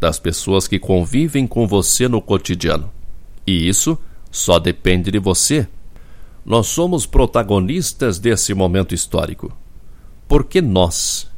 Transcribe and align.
das 0.00 0.18
pessoas 0.18 0.66
que 0.66 0.78
convivem 0.78 1.46
com 1.46 1.66
você 1.66 2.08
no 2.08 2.20
cotidiano. 2.20 2.90
E 3.46 3.68
isso 3.68 3.96
só 4.30 4.58
depende 4.58 5.10
de 5.12 5.18
você 5.18 5.68
nós 6.44 6.66
somos 6.66 7.06
protagonistas 7.06 8.18
desse 8.18 8.52
momento 8.52 8.94
histórico. 8.94 9.56
Por 10.28 10.44
que 10.44 10.60
nós? 10.60 11.30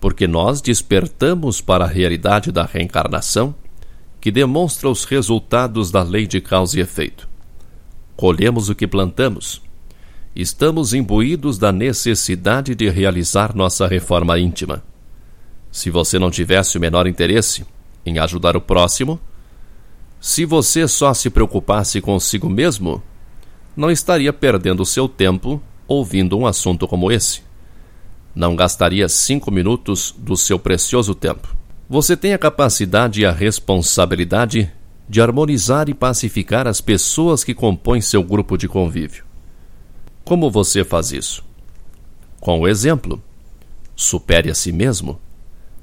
Porque 0.00 0.26
nós 0.26 0.60
despertamos 0.60 1.60
para 1.60 1.84
a 1.84 1.88
realidade 1.88 2.50
da 2.50 2.64
reencarnação, 2.64 3.54
que 4.20 4.30
demonstra 4.30 4.88
os 4.88 5.04
resultados 5.04 5.90
da 5.90 6.02
lei 6.02 6.26
de 6.26 6.40
causa 6.40 6.78
e 6.78 6.82
efeito. 6.82 7.28
Colhemos 8.16 8.68
o 8.68 8.74
que 8.74 8.86
plantamos. 8.86 9.62
Estamos 10.34 10.92
imbuídos 10.92 11.56
da 11.58 11.72
necessidade 11.72 12.74
de 12.74 12.88
realizar 12.88 13.54
nossa 13.54 13.86
reforma 13.86 14.38
íntima. 14.38 14.82
Se 15.70 15.88
você 15.88 16.18
não 16.18 16.30
tivesse 16.30 16.76
o 16.76 16.80
menor 16.80 17.06
interesse 17.06 17.64
em 18.04 18.18
ajudar 18.18 18.56
o 18.56 18.60
próximo, 18.60 19.20
se 20.20 20.44
você 20.44 20.86
só 20.86 21.14
se 21.14 21.30
preocupasse 21.30 22.00
consigo 22.00 22.48
mesmo, 22.48 23.02
não 23.76 23.90
estaria 23.90 24.32
perdendo 24.32 24.84
seu 24.84 25.08
tempo 25.08 25.62
ouvindo 25.86 26.38
um 26.38 26.46
assunto 26.46 26.86
como 26.86 27.10
esse. 27.10 27.42
Não 28.34 28.54
gastaria 28.54 29.08
cinco 29.08 29.50
minutos 29.50 30.14
do 30.16 30.36
seu 30.36 30.58
precioso 30.58 31.14
tempo. 31.14 31.54
Você 31.88 32.16
tem 32.16 32.32
a 32.32 32.38
capacidade 32.38 33.20
e 33.20 33.26
a 33.26 33.32
responsabilidade 33.32 34.70
de 35.08 35.20
harmonizar 35.20 35.88
e 35.88 35.94
pacificar 35.94 36.68
as 36.68 36.80
pessoas 36.80 37.42
que 37.42 37.52
compõem 37.52 38.00
seu 38.00 38.22
grupo 38.22 38.56
de 38.56 38.68
convívio. 38.68 39.24
Como 40.24 40.48
você 40.50 40.84
faz 40.84 41.10
isso? 41.10 41.44
Com 42.40 42.60
o 42.60 42.68
exemplo. 42.68 43.20
Supere 43.96 44.48
a 44.48 44.54
si 44.54 44.72
mesmo, 44.72 45.20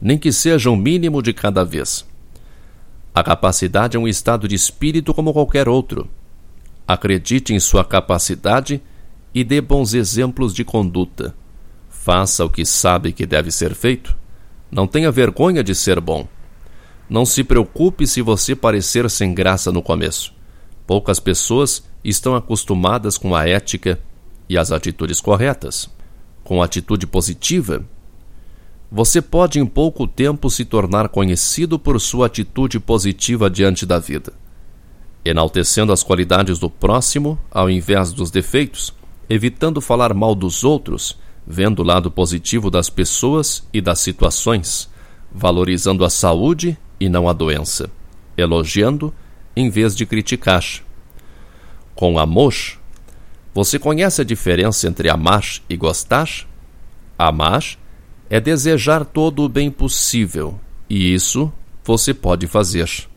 nem 0.01 0.17
que 0.17 0.31
seja 0.31 0.69
o 0.69 0.73
um 0.73 0.77
mínimo 0.77 1.21
de 1.21 1.33
cada 1.33 1.63
vez. 1.63 2.05
A 3.13 3.21
capacidade 3.21 3.97
é 3.97 3.99
um 3.99 4.07
estado 4.07 4.47
de 4.47 4.55
espírito 4.55 5.13
como 5.13 5.33
qualquer 5.33 5.67
outro 5.67 6.09
Acredite 6.87 7.53
em 7.53 7.59
sua 7.59 7.83
capacidade 7.83 8.81
e 9.33 9.43
dê 9.43 9.59
bons 9.59 9.93
exemplos 9.93 10.53
de 10.53 10.63
conduta. 10.63 11.35
Faça 11.89 12.45
o 12.45 12.49
que 12.49 12.65
sabe 12.65 13.11
que 13.11 13.25
deve 13.25 13.51
ser 13.51 13.75
feito. 13.75 14.15
Não 14.71 14.87
tenha 14.87 15.11
vergonha 15.11 15.61
de 15.61 15.75
ser 15.75 15.99
bom. 15.99 16.25
Não 17.09 17.25
se 17.25 17.43
preocupe 17.43 18.07
se 18.07 18.21
você 18.21 18.55
parecer 18.55 19.09
sem 19.09 19.33
graça 19.33 19.69
no 19.69 19.81
começo. 19.81 20.33
Poucas 20.85 21.19
pessoas 21.19 21.83
estão 22.01 22.35
acostumadas 22.35 23.17
com 23.17 23.35
a 23.35 23.45
ética 23.45 23.99
e 24.47 24.57
as 24.57 24.71
atitudes 24.71 25.19
corretas. 25.19 25.89
Com 26.41 26.63
atitude 26.63 27.05
positiva, 27.05 27.83
você 28.89 29.21
pode 29.21 29.59
em 29.59 29.65
pouco 29.65 30.07
tempo 30.07 30.49
se 30.49 30.63
tornar 30.63 31.09
conhecido 31.09 31.77
por 31.77 31.99
sua 31.99 32.27
atitude 32.27 32.79
positiva 32.79 33.49
diante 33.49 33.85
da 33.85 33.99
vida 33.99 34.31
enaltecendo 35.23 35.91
as 35.91 36.03
qualidades 36.03 36.59
do 36.59 36.69
próximo 36.69 37.37
ao 37.51 37.69
invés 37.69 38.13
dos 38.13 38.31
defeitos, 38.31 38.93
evitando 39.29 39.81
falar 39.81 40.13
mal 40.13 40.33
dos 40.33 40.63
outros, 40.63 41.17
vendo 41.45 41.79
o 41.79 41.85
lado 41.85 42.09
positivo 42.09 42.69
das 42.69 42.89
pessoas 42.89 43.67
e 43.73 43.81
das 43.81 43.99
situações, 43.99 44.89
valorizando 45.31 46.03
a 46.03 46.09
saúde 46.09 46.77
e 46.99 47.09
não 47.09 47.27
a 47.27 47.33
doença, 47.33 47.89
elogiando 48.35 49.13
em 49.55 49.69
vez 49.69 49.95
de 49.95 50.05
criticar. 50.05 50.63
Com 51.95 52.19
amor, 52.19 52.53
você 53.53 53.79
conhece 53.79 54.21
a 54.21 54.23
diferença 54.23 54.87
entre 54.87 55.09
amar 55.09 55.43
e 55.67 55.75
gostar? 55.75 56.29
Amar 57.17 57.63
é 58.29 58.39
desejar 58.39 59.03
todo 59.03 59.43
o 59.43 59.49
bem 59.49 59.71
possível, 59.71 60.59
e 60.89 61.13
isso 61.13 61.51
você 61.83 62.13
pode 62.13 62.45
fazer. 62.45 63.07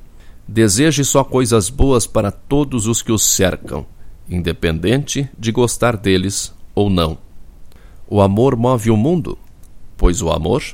Deseje 0.53 1.05
só 1.05 1.23
coisas 1.23 1.71
boas 1.71 2.09
para 2.09 2.33
todos 2.33 2.89
os 2.89 3.03
que 3.03 3.13
os 3.13 3.23
cercam, 3.23 3.87
independente 4.29 5.31
de 5.39 5.53
gostar 5.53 5.97
deles 5.97 6.53
ou 6.75 6.91
não. 6.91 7.17
O 8.09 8.21
amor 8.21 8.57
move 8.57 8.91
o 8.91 8.97
mundo, 8.97 9.39
pois 9.97 10.21
o 10.21 10.29
amor 10.29 10.65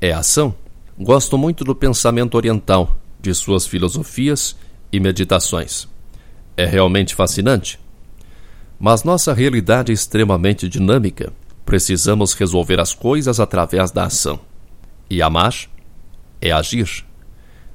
é 0.00 0.12
ação. 0.12 0.54
Gosto 0.96 1.36
muito 1.36 1.64
do 1.64 1.74
pensamento 1.74 2.36
oriental, 2.36 2.96
de 3.20 3.34
suas 3.34 3.66
filosofias 3.66 4.54
e 4.92 5.00
meditações. 5.00 5.88
É 6.56 6.64
realmente 6.64 7.12
fascinante. 7.12 7.80
Mas 8.78 9.02
nossa 9.02 9.34
realidade 9.34 9.90
é 9.90 9.94
extremamente 9.94 10.68
dinâmica. 10.68 11.32
Precisamos 11.66 12.34
resolver 12.34 12.78
as 12.78 12.94
coisas 12.94 13.40
através 13.40 13.90
da 13.90 14.04
ação. 14.04 14.38
E 15.10 15.20
amar 15.20 15.52
é 16.40 16.52
agir 16.52 17.07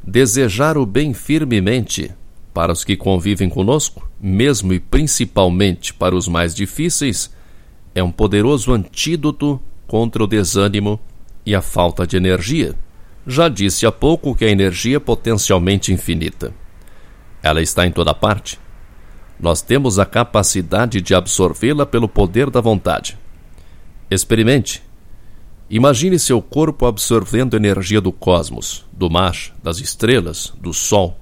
desejar 0.06 0.78
o 0.78 0.86
bem 0.86 1.14
firmemente 1.14 2.12
para 2.54 2.72
os 2.72 2.84
que 2.84 2.96
convivem 2.96 3.50
conosco, 3.50 4.08
mesmo 4.22 4.74
e 4.74 4.80
principalmente 4.80 5.94
para 5.94 6.16
os 6.16 6.28
mais 6.28 6.54
difíceis, 6.54 7.34
é 7.96 8.04
um 8.04 8.12
poderoso 8.12 8.72
antídoto 8.74 9.60
contra 9.88 10.24
o 10.24 10.28
desânimo 10.28 11.00
e 11.46 11.56
a 11.56 11.62
falta 11.62 12.06
de 12.06 12.16
energia. 12.16 12.76
Já 13.26 13.48
disse 13.48 13.86
há 13.86 13.92
pouco 13.92 14.36
que 14.36 14.46
a 14.46 14.50
energia 14.50 14.98
é 14.98 15.00
potencialmente 15.00 15.94
infinita. 15.94 16.54
Ela 17.42 17.62
está 17.62 17.86
em 17.88 17.92
toda 17.92 18.14
parte. 18.14 18.60
Nós 19.40 19.62
temos 19.62 19.98
a 19.98 20.06
capacidade 20.06 21.02
de 21.02 21.16
absorvê-la 21.16 21.86
pelo 21.86 22.08
poder 22.08 22.50
da 22.50 22.62
vontade. 22.62 23.18
Experimente 24.12 24.84
Imagine 25.75 26.20
seu 26.20 26.40
corpo 26.40 26.86
absorvendo 26.86 27.58
energia 27.58 28.00
do 28.00 28.12
cosmos, 28.12 28.86
do 28.92 29.10
mar, 29.10 29.36
das 29.64 29.80
estrelas, 29.80 30.54
do 30.62 30.72
sol. 30.72 31.18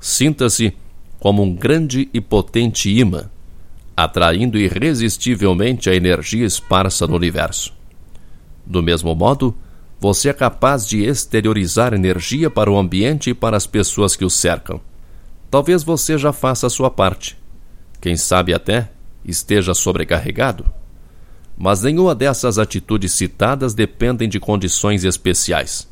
Sinta-se 0.00 0.74
como 1.20 1.40
um 1.40 1.54
grande 1.54 2.10
e 2.12 2.20
potente 2.20 2.90
imã, 2.90 3.30
atraindo 3.96 4.58
irresistivelmente 4.58 5.88
a 5.88 5.94
energia 5.94 6.44
esparsa 6.44 7.06
no 7.06 7.14
universo. 7.14 7.72
Do 8.66 8.82
mesmo 8.82 9.14
modo, 9.14 9.54
você 10.00 10.30
é 10.30 10.32
capaz 10.32 10.84
de 10.84 11.04
exteriorizar 11.04 11.94
energia 11.94 12.50
para 12.50 12.68
o 12.68 12.76
ambiente 12.76 13.30
e 13.30 13.34
para 13.34 13.56
as 13.56 13.68
pessoas 13.68 14.16
que 14.16 14.24
o 14.24 14.30
cercam. 14.30 14.80
Talvez 15.48 15.84
você 15.84 16.18
já 16.18 16.32
faça 16.32 16.66
a 16.66 16.70
sua 16.70 16.90
parte. 16.90 17.38
Quem 18.00 18.16
sabe 18.16 18.52
até 18.52 18.90
esteja 19.24 19.74
sobrecarregado. 19.74 20.81
Mas 21.62 21.80
nenhuma 21.80 22.12
dessas 22.12 22.58
atitudes 22.58 23.12
citadas 23.12 23.72
dependem 23.72 24.28
de 24.28 24.40
condições 24.40 25.04
especiais. 25.04 25.88